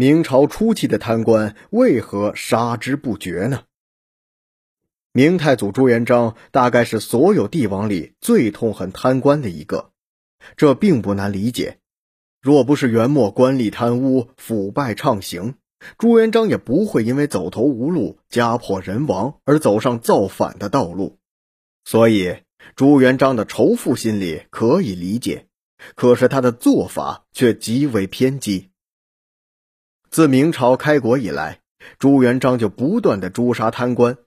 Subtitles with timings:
[0.00, 3.64] 明朝初期的贪官为何杀之不绝呢？
[5.12, 9.90] 明太祖朱元璋大概是所有帝王里最痛恨贪官的一个，
[10.56, 11.80] 这并不难理解。
[12.40, 15.56] 若不是元末官吏贪污腐败畅行，
[15.98, 21.18] 朱元璋也不会因为走投无路、家破人亡而走上造反的道路。
[21.84, 22.38] 所以，
[22.74, 25.48] 朱元璋的仇富心理可以理解，
[25.94, 28.69] 可是他的做法却极为偏激。
[30.10, 31.60] 自明朝开国以来，
[32.00, 34.18] 朱元璋就不断的诛杀贪官。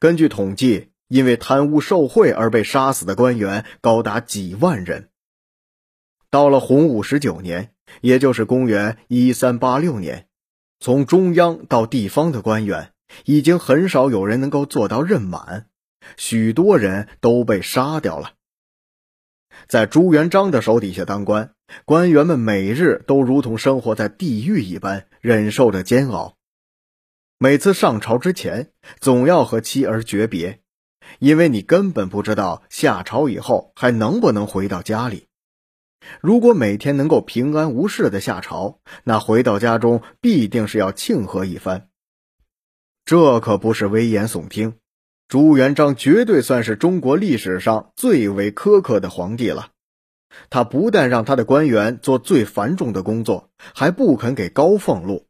[0.00, 5.10] 根据统计，因为贪污受贿而被杀死的官员高达几万人。
[6.30, 10.26] 到了洪武十九年，也就是公元一三八六年，
[10.80, 12.90] 从中央到地方的官员
[13.24, 15.68] 已经很少有人能够做到任满，
[16.16, 18.32] 许多人都被杀掉了。
[19.68, 21.52] 在朱元璋的手底下当官。
[21.84, 26.36] 官员们每日都如同生活在地狱一般，忍受着煎熬。
[27.38, 30.60] 每次上朝之前，总要和妻儿诀别，
[31.18, 35.26] 因为你根本不知道下朝以后还能不能回到家里。
[36.20, 41.88] 如果每天能够平安无事的下朝，那回到家中必定是要庆贺一番。
[43.06, 44.74] 这可不是危言耸听，
[45.28, 49.70] 朱元璋绝对算是中国历史上最为苛刻的皇帝了。
[50.50, 55.26] 他不但让他的官员做最繁重的工作，还不肯给高俸禄。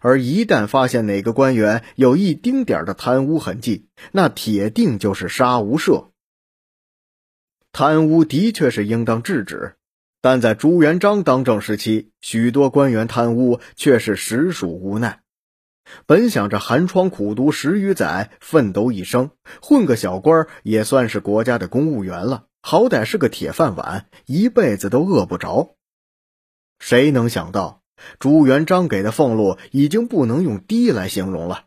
[0.00, 6.10] 而一旦发现哪个官员有一丁点的贪污痕迹，那铁定就是杀无赦。
[7.72, 9.76] 贪污的确是应当制止，
[10.20, 15.20] 但在朱元璋当政时期，许多官员贪污却是实属无奈。
[16.06, 19.30] 本想着寒窗苦读十余载，奋斗一生，
[19.62, 22.46] 混个小官也算是国家的公务员了。
[22.62, 25.76] 好歹是个铁饭碗，一辈子都饿不着。
[26.78, 27.82] 谁能想到，
[28.18, 31.64] 朱元璋给的俸禄已经不能用低来形容了。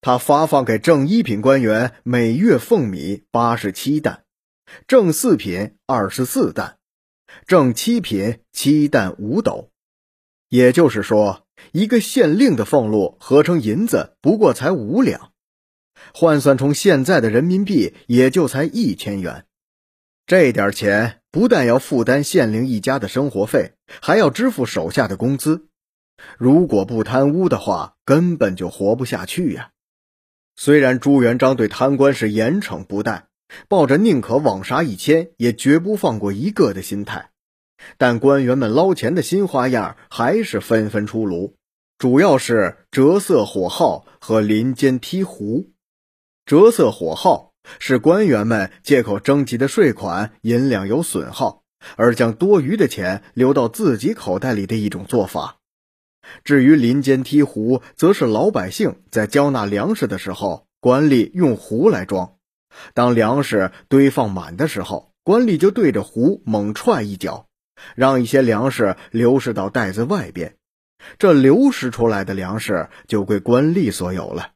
[0.00, 4.22] 他发放给正一品官员每月俸米八十七担，
[4.86, 6.76] 正四品二十四担，
[7.46, 9.70] 正七品七担五斗。
[10.48, 15.32] 也就是说，一个县令的俸禄合成银子不过才五两，
[16.14, 19.44] 换算成现在的人民币也就才一千元。
[20.26, 25.66] 这点钱不但要负担县令一家的生活费，还要支付手下的工资。
[26.36, 29.70] 如果不贪污的话，根本就活不下去呀。
[30.56, 33.28] 虽然朱元璋对贪官是严惩不贷，
[33.68, 37.30] 抱着宁可枉杀一千，也绝不放过一个的心态，
[37.96, 41.54] 但官员们捞钱的新花样还是纷纷出炉，
[41.98, 45.70] 主要是折色火耗和林间梯湖。
[46.44, 47.48] 折色火耗。
[47.80, 51.64] 是官员们借口征集的税款银两有损耗，
[51.96, 55.58] 而将多余的钱留到自己口袋里的一种做法。
[56.44, 62.36] 至于林间梯壶，则是老百姓在交纳粮食的时候，官吏用壶来装。
[62.94, 67.47] 当粮食堆放满的时候，官吏就对着壶猛踹一脚，
[67.96, 70.56] 让一些粮食流失到袋子外边。
[71.18, 74.50] 这流失出来的粮食就归官吏所有了。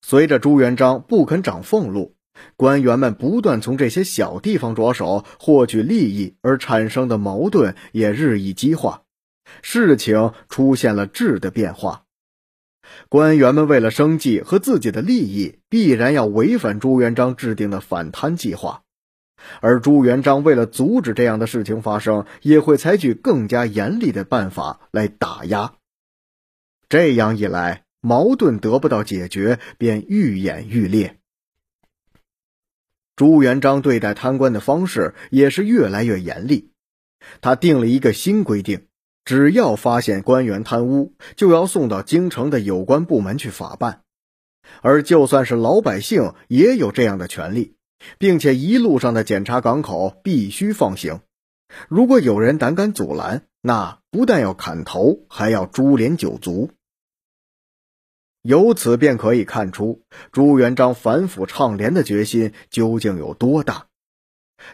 [0.00, 2.14] 随着朱元璋不肯涨俸禄，
[2.56, 9.02] 官员们不断从这些小地方着手获取利益而产生的矛盾也日益激化，
[9.60, 12.04] 事情出现了质的变化。
[13.08, 18.84] 官员们为了生计和自己的利益，必然要违反朱元璋制定的反贪计划，
[19.60, 25.74] 而朱元璋为了阻止这样的事情发生，也会采取更加严厉的办法来打压。
[26.88, 27.84] 这样一来。
[28.00, 31.18] 矛盾得不到解决，便愈演愈烈。
[33.16, 36.70] 朱元璋对待贪官的方式也是越来越严厉。
[37.40, 38.86] 他定了一个新规定：
[39.24, 44.02] 只要发现官员贪污，就要送到京城的有关部门去法办。
[44.80, 47.74] 而就算是老百姓，也有这样的权利，
[48.18, 51.20] 并且一路上的检查港口必须放行。
[51.88, 56.70] 如果有人胆敢阻拦，那不但要砍头，还要株连九族。
[58.42, 60.02] 由此便可以看出
[60.32, 63.88] 朱元璋反腐倡廉的决心究竟有多大。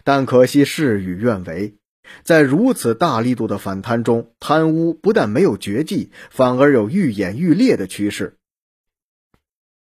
[0.04, 1.74] 但可惜事与愿违，
[2.22, 8.36] 在如此大力度的反贪中，贪污不但没有绝迹，反而有愈演愈烈的趋势。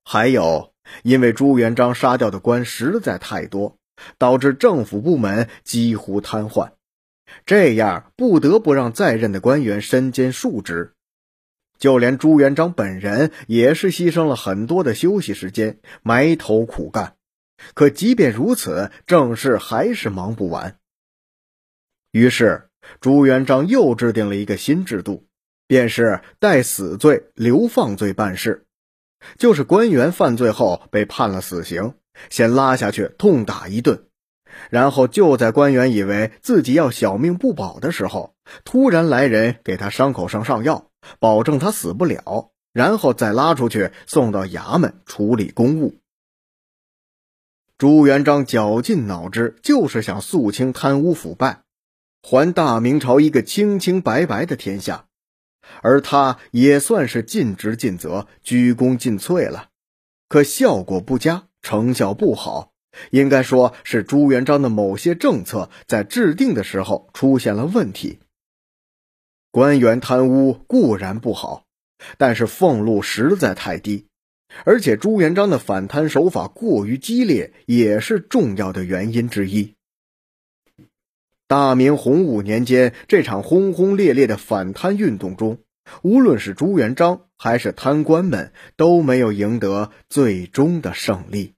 [0.02, 3.78] 还有，因为朱元璋杀掉的官实在太多，
[4.18, 6.72] 导致政府部门几乎瘫痪，
[7.46, 10.92] 这样不得不让在任的官员身兼数职。
[11.78, 17.14] 就连朱元璋本人也是牺牲了很多的休息时间，埋头苦干。
[17.74, 20.76] 可即便如此，政事还是忙不完。
[22.10, 22.68] 于是，
[23.00, 25.26] 朱元璋又制定了一个新制度，
[25.66, 28.64] 便是代死罪、流放罪办事，
[29.38, 31.94] 就是官员犯罪后被判了死刑，
[32.30, 34.04] 先拉下去痛打一顿，
[34.70, 38.34] 然后就在官员以为自己要小命不保的时候，
[38.64, 45.98] 突然来人给他伤口上上药，保证他死不了，然后再拉出去送到衙门处理公务。
[47.76, 51.62] 朱元璋绞尽脑汁，就是想肃清贪污腐败，
[52.22, 55.04] 还大明朝一个清清白白的天下。
[55.82, 59.68] 而他也算是尽职尽责、鞠躬尽瘁了，
[60.28, 62.72] 可效果不佳，成效不好。
[63.10, 68.18] 应该说是朱元璋的某些政策在制定的时候出现了问题。
[69.50, 71.64] 官员贪污固然不好，
[72.16, 74.06] 但是俸禄实在太低，
[74.64, 79.74] 而且朱元璋的反贪手法过于激烈，也是重要的原因之一。
[81.48, 85.60] 大明洪武年间，这场轰轰烈烈的反贪运动中，
[86.02, 91.54] 无论是朱元璋还是贪官们，都没有赢得最终的胜利。